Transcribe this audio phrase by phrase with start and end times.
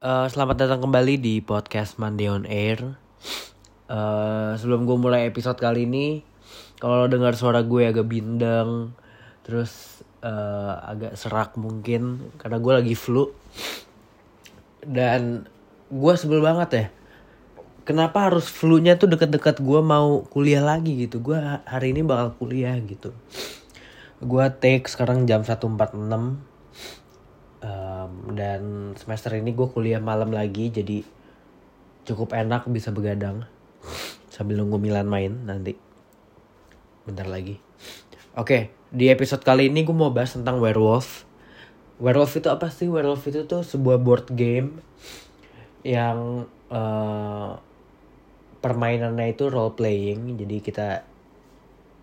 [0.00, 2.96] Eh, selamat datang kembali di podcast Monday on Air.
[3.84, 6.24] Eh, sebelum gue mulai episode kali ini,
[6.80, 8.96] kalau dengar suara gue agak bindeng,
[9.44, 13.28] terus eh, agak serak mungkin karena gue lagi flu.
[14.80, 15.44] Dan
[15.92, 16.86] gue sebel banget ya.
[17.84, 21.20] Kenapa harus flu-nya tuh deket-deket gue mau kuliah lagi gitu.
[21.20, 23.12] Gue hari ini bakal kuliah gitu.
[24.24, 26.48] Gue take sekarang jam 1.46
[28.06, 31.04] Um, dan semester ini gue kuliah malam lagi jadi
[32.08, 33.44] cukup enak bisa begadang.
[34.32, 35.76] Sambil nunggu Milan main nanti.
[37.04, 37.60] Bentar lagi.
[38.38, 41.28] Oke di episode kali ini gue mau bahas tentang werewolf.
[42.00, 42.88] Werewolf itu apa sih?
[42.88, 44.80] Werewolf itu tuh sebuah board game
[45.84, 47.56] yang uh,
[48.60, 50.88] permainannya itu role playing jadi kita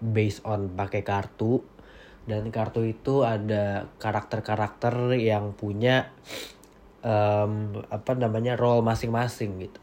[0.02, 1.62] based on pakai kartu
[2.28, 6.12] dan kartu itu ada karakter-karakter yang punya
[7.00, 9.80] um, apa namanya role masing-masing gitu.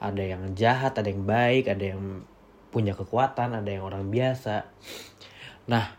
[0.00, 2.24] Ada yang jahat ada yang baik ada yang
[2.72, 4.66] punya kekuatan ada yang orang biasa.
[5.68, 5.92] Nah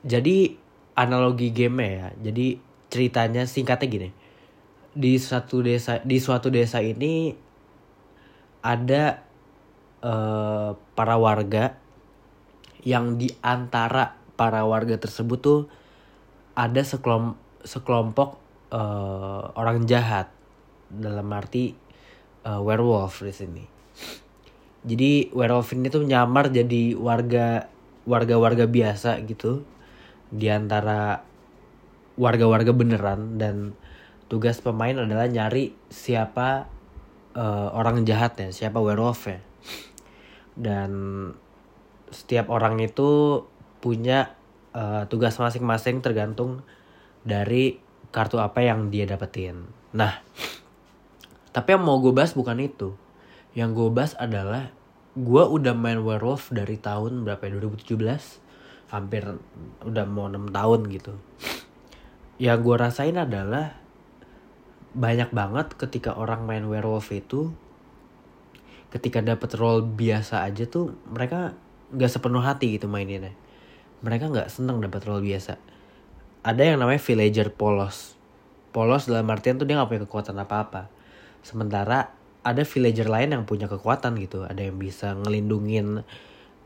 [0.00, 0.56] jadi
[0.96, 2.56] analogi game ya jadi
[2.88, 4.10] ceritanya singkatnya gini.
[4.96, 7.36] Di satu desa di suatu desa ini
[8.64, 9.22] ada
[10.00, 11.78] uh, para warga
[12.82, 15.60] yang di antara para warga tersebut tuh
[16.54, 17.34] ada sekelom,
[17.66, 18.38] sekelompok
[18.70, 20.30] uh, orang jahat
[20.86, 21.74] dalam arti
[22.46, 23.64] uh, werewolf di sini.
[24.86, 27.66] Jadi werewolf ini tuh nyamar jadi warga
[28.08, 29.66] warga-warga biasa gitu
[30.30, 31.20] di antara
[32.16, 33.74] warga-warga beneran dan
[34.30, 36.70] tugas pemain adalah nyari siapa
[37.34, 39.40] uh, orang jahatnya, siapa werewolf ya.
[40.58, 40.90] Dan
[42.08, 43.42] setiap orang itu
[43.78, 44.34] punya
[44.74, 46.62] uh, tugas masing-masing tergantung
[47.22, 47.78] dari
[48.14, 49.68] kartu apa yang dia dapetin.
[49.92, 50.20] Nah,
[51.52, 52.96] tapi yang mau gue bahas bukan itu.
[53.52, 54.70] Yang gue bahas adalah
[55.18, 57.98] gue udah main werewolf dari tahun berapa ya 2017
[58.94, 59.26] hampir
[59.82, 61.12] udah mau 6 tahun gitu
[62.38, 63.74] yang gue rasain adalah
[64.94, 67.50] banyak banget ketika orang main werewolf itu
[68.94, 71.58] ketika dapet role biasa aja tuh mereka
[71.92, 73.34] nggak sepenuh hati gitu maininnya
[74.00, 75.58] mereka nggak seneng dapat role biasa.
[76.46, 78.14] Ada yang namanya villager polos.
[78.70, 80.86] Polos dalam artian tuh dia nggak punya kekuatan apa-apa.
[81.42, 82.14] Sementara
[82.46, 84.46] ada villager lain yang punya kekuatan gitu.
[84.46, 86.06] Ada yang bisa ngelindungin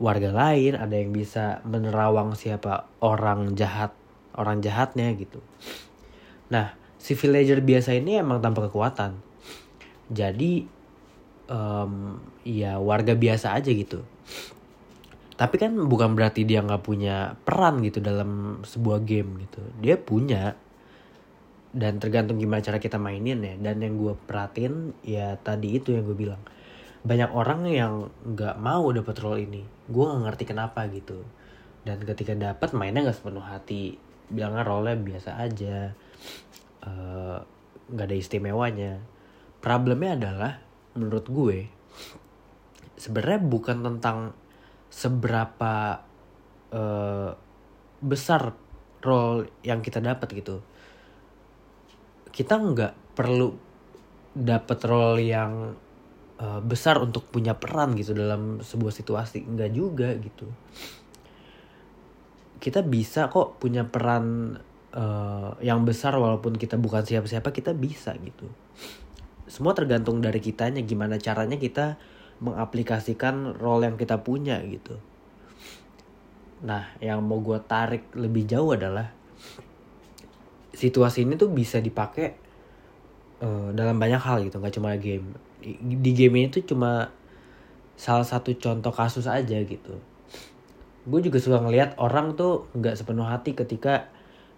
[0.01, 3.93] warga lain ada yang bisa menerawang siapa orang jahat
[4.33, 5.39] orang jahatnya gitu.
[6.49, 9.17] Nah si villager biasa ini emang tanpa kekuatan.
[10.13, 10.65] Jadi
[11.47, 14.03] um, ya warga biasa aja gitu
[15.43, 19.59] tapi kan bukan berarti dia nggak punya peran gitu dalam sebuah game gitu.
[19.83, 20.55] Dia punya.
[21.73, 23.59] Dan tergantung gimana cara kita mainin ya.
[23.59, 26.39] Dan yang gue perhatiin ya tadi itu yang gue bilang.
[27.03, 27.93] Banyak orang yang
[28.23, 29.67] nggak mau dapet role ini.
[29.91, 31.19] Gue nggak ngerti kenapa gitu.
[31.83, 33.99] Dan ketika dapat mainnya nggak sepenuh hati.
[34.31, 35.91] Bilangnya role biasa aja.
[36.87, 37.37] Eh,
[37.91, 39.03] nggak uh, ada istimewanya.
[39.59, 41.67] Problemnya adalah menurut gue
[43.01, 44.37] sebenarnya bukan tentang
[44.93, 46.05] seberapa
[46.69, 47.31] uh,
[47.97, 48.53] besar
[49.01, 50.61] role yang kita dapat gitu.
[52.29, 53.49] Kita nggak perlu
[54.37, 55.73] dapat role yang
[56.37, 59.41] uh, besar untuk punya peran gitu dalam sebuah situasi.
[59.49, 60.45] Nggak juga gitu.
[62.61, 64.55] Kita bisa kok punya peran
[64.93, 68.45] uh, yang besar walaupun kita bukan siapa-siapa kita bisa gitu.
[69.49, 71.99] Semua tergantung dari kitanya gimana caranya kita
[72.41, 74.97] mengaplikasikan role yang kita punya gitu.
[76.63, 79.11] Nah, yang mau gue tarik lebih jauh adalah
[80.73, 82.33] situasi ini tuh bisa dipakai
[83.43, 85.35] uh, dalam banyak hal gitu, nggak cuma game.
[85.63, 87.11] Di, game ini tuh cuma
[87.99, 89.99] salah satu contoh kasus aja gitu.
[91.03, 94.07] Gue juga suka ngelihat orang tuh nggak sepenuh hati ketika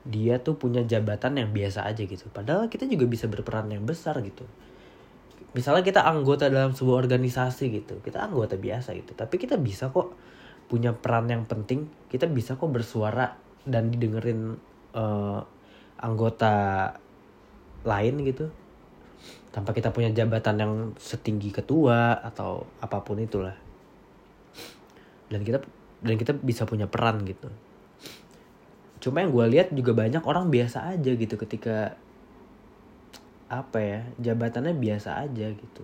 [0.05, 2.29] dia tuh punya jabatan yang biasa aja gitu.
[2.29, 4.45] Padahal kita juga bisa berperan yang besar gitu
[5.55, 10.11] misalnya kita anggota dalam sebuah organisasi gitu kita anggota biasa gitu tapi kita bisa kok
[10.67, 14.59] punya peran yang penting kita bisa kok bersuara dan didengerin
[14.93, 15.41] uh,
[15.99, 16.55] anggota
[17.85, 18.49] lain gitu.
[19.49, 23.55] Tanpa kita punya jabatan yang setinggi ketua atau apa pun itulah.
[25.31, 25.63] Dan kita
[26.05, 27.49] dan kita bisa punya peran gitu.
[28.99, 31.95] Cuma yang gue lihat juga banyak orang biasa aja gitu ketika
[33.47, 35.83] apa ya jabatannya biasa aja gitu.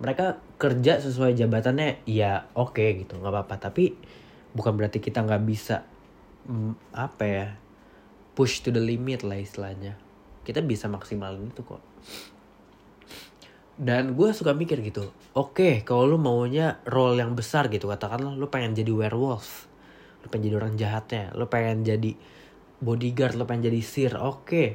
[0.00, 3.70] Mereka kerja sesuai jabatannya ya oke okay, gitu nggak apa-apa.
[3.70, 3.94] Tapi
[4.56, 5.86] bukan berarti kita nggak bisa
[6.48, 7.46] mm, apa ya
[8.34, 9.94] push to the limit lah istilahnya.
[10.42, 11.82] Kita bisa maksimalin itu kok.
[13.80, 18.34] Dan gue suka mikir gitu oke okay, kalau lu maunya role yang besar gitu katakanlah
[18.34, 19.70] lu pengen jadi werewolf
[20.20, 22.12] lu pengen jadi orang jahatnya lu pengen jadi
[22.82, 24.44] bodyguard lu pengen jadi sir oke.
[24.44, 24.68] Okay.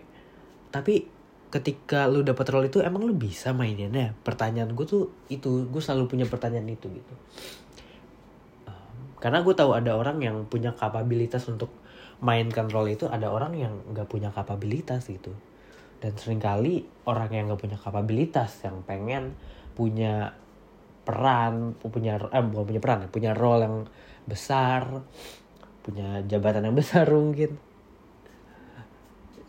[0.72, 1.15] tapi
[1.56, 4.12] ketika lu dapat role itu emang lu bisa maininnya?
[4.28, 7.14] Pertanyaan gue tuh itu gue selalu punya pertanyaan itu gitu.
[9.24, 11.72] Karena gue tahu ada orang yang punya kapabilitas untuk
[12.20, 15.32] mainkan role itu ada orang yang nggak punya kapabilitas gitu.
[16.04, 19.34] Dan sering kali orang yang nggak punya kapabilitas yang pengen
[19.74, 20.36] punya
[21.06, 23.78] peran punya eh bukan punya peran punya role yang
[24.26, 25.06] besar
[25.86, 27.58] punya jabatan yang besar mungkin.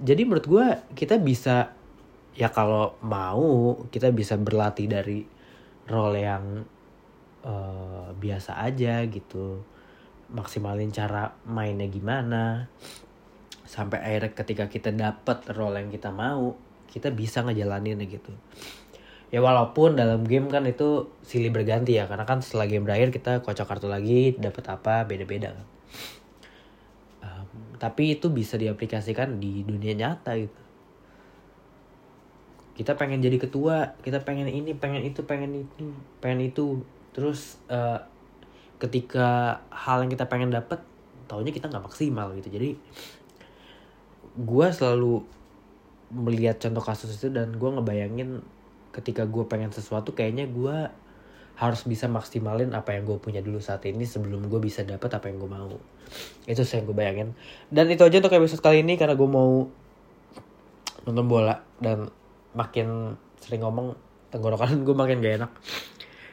[0.00, 0.66] Jadi menurut gue
[0.96, 1.75] kita bisa
[2.36, 5.24] ya kalau mau kita bisa berlatih dari
[5.88, 6.44] role yang
[7.42, 9.64] uh, biasa aja gitu.
[10.30, 12.68] Maksimalin cara mainnya gimana.
[13.66, 16.54] Sampai akhirnya ketika kita dapat role yang kita mau
[16.86, 18.30] kita bisa ngejalanin gitu.
[19.32, 22.06] Ya walaupun dalam game kan itu silih berganti ya.
[22.06, 25.56] Karena kan setelah game berakhir kita kocok kartu lagi dapat apa beda-beda
[27.22, 27.48] um,
[27.80, 30.65] tapi itu bisa diaplikasikan di dunia nyata gitu
[32.76, 35.90] kita pengen jadi ketua kita pengen ini pengen itu pengen itu
[36.20, 36.84] pengen itu.
[37.16, 38.04] Terus uh,
[38.76, 40.84] ketika hal yang kita pengen dapat
[41.26, 42.52] taunya kita nggak maksimal gitu.
[42.52, 42.76] Jadi
[44.36, 45.24] gue selalu
[46.12, 48.44] melihat contoh kasus itu dan gue ngebayangin
[48.92, 50.92] ketika gue pengen sesuatu kayaknya gue
[51.56, 55.32] harus bisa maksimalin apa yang gue punya dulu saat ini sebelum gue bisa dapat apa
[55.32, 55.72] yang gue mau.
[56.44, 57.32] Itu saya gue bayangin.
[57.72, 59.64] Dan itu aja untuk episode kali ini karena gue mau
[61.08, 62.12] nonton bola dan
[62.56, 63.92] makin sering ngomong
[64.32, 65.52] tenggorokan gue makin gak enak.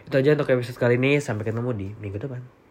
[0.08, 1.20] Itu aja untuk episode kali ini.
[1.20, 2.63] Sampai ketemu di minggu depan